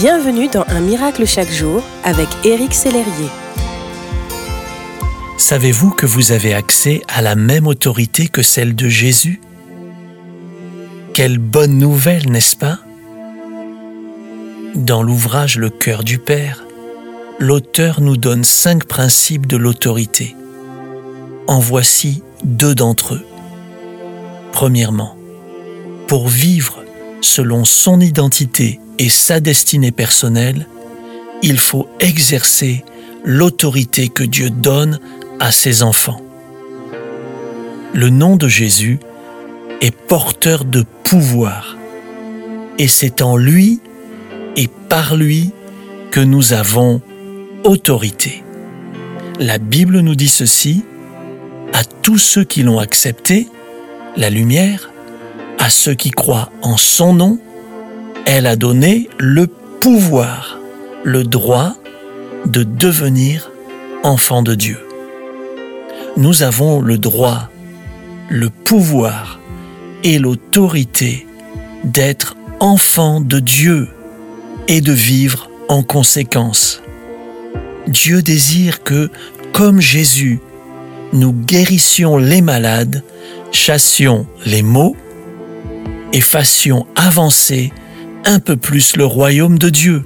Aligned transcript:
Bienvenue 0.00 0.48
dans 0.48 0.64
Un 0.68 0.80
miracle 0.80 1.26
chaque 1.26 1.50
jour 1.50 1.82
avec 2.04 2.26
Éric 2.42 2.72
Sellerier. 2.72 3.28
Savez-vous 5.36 5.90
que 5.90 6.06
vous 6.06 6.32
avez 6.32 6.54
accès 6.54 7.02
à 7.06 7.20
la 7.20 7.34
même 7.34 7.66
autorité 7.66 8.26
que 8.26 8.40
celle 8.40 8.74
de 8.74 8.88
Jésus? 8.88 9.42
Quelle 11.12 11.36
bonne 11.36 11.76
nouvelle, 11.76 12.30
n'est-ce 12.30 12.56
pas? 12.56 12.78
Dans 14.74 15.02
l'ouvrage 15.02 15.58
Le 15.58 15.68
cœur 15.68 16.02
du 16.02 16.16
Père, 16.16 16.64
l'auteur 17.38 18.00
nous 18.00 18.16
donne 18.16 18.42
cinq 18.42 18.86
principes 18.86 19.46
de 19.46 19.58
l'autorité. 19.58 20.34
En 21.46 21.58
voici 21.58 22.22
deux 22.42 22.74
d'entre 22.74 23.16
eux. 23.16 23.26
Premièrement, 24.50 25.14
pour 26.06 26.28
vivre 26.28 26.84
selon 27.20 27.64
son 27.64 28.00
identité 28.00 28.80
et 28.98 29.08
sa 29.08 29.40
destinée 29.40 29.92
personnelle, 29.92 30.66
il 31.42 31.58
faut 31.58 31.88
exercer 32.00 32.84
l'autorité 33.24 34.08
que 34.08 34.24
Dieu 34.24 34.50
donne 34.50 34.98
à 35.38 35.50
ses 35.52 35.82
enfants. 35.82 36.20
Le 37.92 38.08
nom 38.10 38.36
de 38.36 38.48
Jésus 38.48 38.98
est 39.80 39.90
porteur 39.90 40.64
de 40.64 40.84
pouvoir 41.04 41.76
et 42.78 42.88
c'est 42.88 43.22
en 43.22 43.36
lui 43.36 43.80
et 44.56 44.68
par 44.88 45.16
lui 45.16 45.50
que 46.10 46.20
nous 46.20 46.52
avons 46.52 47.00
autorité. 47.64 48.42
La 49.38 49.58
Bible 49.58 50.00
nous 50.00 50.14
dit 50.14 50.28
ceci, 50.28 50.84
à 51.72 51.84
tous 51.84 52.18
ceux 52.18 52.44
qui 52.44 52.62
l'ont 52.62 52.78
accepté, 52.78 53.48
la 54.16 54.28
lumière, 54.28 54.89
à 55.60 55.68
ceux 55.68 55.94
qui 55.94 56.10
croient 56.10 56.50
en 56.62 56.78
son 56.78 57.12
nom, 57.12 57.38
elle 58.26 58.46
a 58.46 58.56
donné 58.56 59.08
le 59.18 59.46
pouvoir, 59.46 60.58
le 61.04 61.22
droit 61.22 61.74
de 62.46 62.62
devenir 62.62 63.52
enfant 64.02 64.42
de 64.42 64.54
Dieu. 64.54 64.78
Nous 66.16 66.42
avons 66.42 66.80
le 66.80 66.96
droit, 66.96 67.50
le 68.30 68.48
pouvoir 68.48 69.38
et 70.02 70.18
l'autorité 70.18 71.26
d'être 71.84 72.36
enfants 72.58 73.20
de 73.20 73.38
Dieu 73.38 73.88
et 74.66 74.80
de 74.80 74.92
vivre 74.92 75.50
en 75.68 75.82
conséquence. 75.82 76.82
Dieu 77.86 78.22
désire 78.22 78.82
que, 78.82 79.10
comme 79.52 79.80
Jésus, 79.80 80.40
nous 81.12 81.32
guérissions 81.32 82.16
les 82.16 82.40
malades, 82.40 83.02
chassions 83.52 84.26
les 84.46 84.62
maux 84.62 84.96
et 86.12 86.20
fassions 86.20 86.86
avancer 86.96 87.72
un 88.24 88.40
peu 88.40 88.56
plus 88.56 88.96
le 88.96 89.04
royaume 89.04 89.58
de 89.58 89.70
Dieu. 89.70 90.04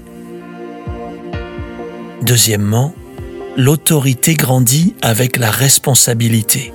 Deuxièmement, 2.22 2.94
l'autorité 3.56 4.34
grandit 4.34 4.94
avec 5.02 5.36
la 5.36 5.50
responsabilité. 5.50 6.72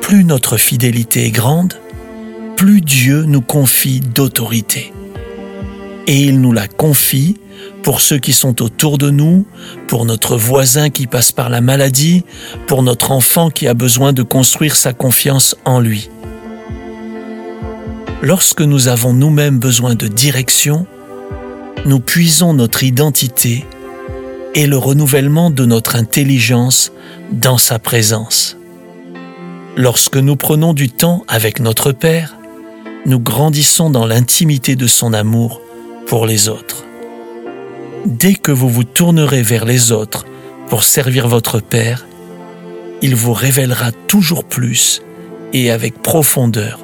Plus 0.00 0.24
notre 0.24 0.56
fidélité 0.56 1.26
est 1.26 1.30
grande, 1.30 1.74
plus 2.56 2.80
Dieu 2.80 3.22
nous 3.22 3.40
confie 3.40 4.00
d'autorité. 4.00 4.92
Et 6.06 6.22
il 6.22 6.40
nous 6.40 6.52
la 6.52 6.68
confie 6.68 7.38
pour 7.82 8.00
ceux 8.00 8.18
qui 8.18 8.32
sont 8.32 8.62
autour 8.62 8.98
de 8.98 9.10
nous, 9.10 9.46
pour 9.86 10.04
notre 10.04 10.36
voisin 10.36 10.90
qui 10.90 11.06
passe 11.06 11.32
par 11.32 11.48
la 11.48 11.60
maladie, 11.60 12.24
pour 12.66 12.82
notre 12.82 13.10
enfant 13.10 13.50
qui 13.50 13.66
a 13.66 13.74
besoin 13.74 14.12
de 14.12 14.22
construire 14.22 14.76
sa 14.76 14.92
confiance 14.92 15.56
en 15.64 15.80
lui. 15.80 16.10
Lorsque 18.24 18.62
nous 18.62 18.88
avons 18.88 19.12
nous-mêmes 19.12 19.58
besoin 19.58 19.96
de 19.96 20.08
direction, 20.08 20.86
nous 21.84 22.00
puisons 22.00 22.54
notre 22.54 22.82
identité 22.82 23.66
et 24.54 24.66
le 24.66 24.78
renouvellement 24.78 25.50
de 25.50 25.66
notre 25.66 25.94
intelligence 25.94 26.90
dans 27.32 27.58
sa 27.58 27.78
présence. 27.78 28.56
Lorsque 29.76 30.16
nous 30.16 30.36
prenons 30.36 30.72
du 30.72 30.88
temps 30.88 31.22
avec 31.28 31.60
notre 31.60 31.92
Père, 31.92 32.38
nous 33.04 33.20
grandissons 33.20 33.90
dans 33.90 34.06
l'intimité 34.06 34.74
de 34.74 34.86
son 34.86 35.12
amour 35.12 35.60
pour 36.06 36.24
les 36.24 36.48
autres. 36.48 36.86
Dès 38.06 38.36
que 38.36 38.52
vous 38.52 38.70
vous 38.70 38.84
tournerez 38.84 39.42
vers 39.42 39.66
les 39.66 39.92
autres 39.92 40.24
pour 40.70 40.82
servir 40.82 41.28
votre 41.28 41.60
Père, 41.60 42.06
il 43.02 43.16
vous 43.16 43.34
révélera 43.34 43.92
toujours 43.92 44.44
plus 44.44 45.02
et 45.52 45.70
avec 45.70 46.00
profondeur 46.00 46.83